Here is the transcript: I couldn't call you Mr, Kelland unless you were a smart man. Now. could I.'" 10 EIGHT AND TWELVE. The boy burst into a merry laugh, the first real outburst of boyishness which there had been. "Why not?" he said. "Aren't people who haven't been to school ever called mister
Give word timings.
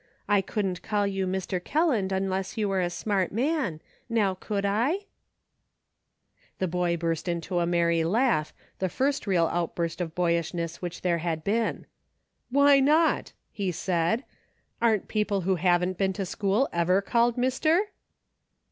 I 0.27 0.41
couldn't 0.41 0.81
call 0.81 1.05
you 1.05 1.27
Mr, 1.27 1.63
Kelland 1.63 2.11
unless 2.11 2.57
you 2.57 2.67
were 2.67 2.81
a 2.81 2.89
smart 2.89 3.31
man. 3.31 3.81
Now. 4.09 4.33
could 4.33 4.65
I.'" 4.65 4.89
10 4.89 4.93
EIGHT 4.93 4.93
AND 4.93 5.03
TWELVE. 5.03 6.57
The 6.57 6.67
boy 6.67 6.97
burst 6.97 7.27
into 7.27 7.59
a 7.59 7.67
merry 7.67 8.03
laugh, 8.03 8.51
the 8.79 8.89
first 8.89 9.27
real 9.27 9.45
outburst 9.51 10.01
of 10.01 10.15
boyishness 10.15 10.81
which 10.81 11.01
there 11.01 11.19
had 11.19 11.43
been. 11.43 11.85
"Why 12.49 12.79
not?" 12.79 13.33
he 13.51 13.71
said. 13.71 14.23
"Aren't 14.81 15.07
people 15.07 15.41
who 15.41 15.57
haven't 15.57 15.99
been 15.99 16.13
to 16.13 16.25
school 16.25 16.67
ever 16.73 17.03
called 17.03 17.37
mister 17.37 17.91